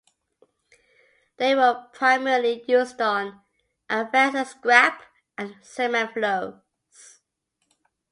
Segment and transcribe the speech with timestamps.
[1.37, 3.39] They were primarily used on
[3.87, 5.03] Advenza's scrap
[5.37, 6.55] and cement flows.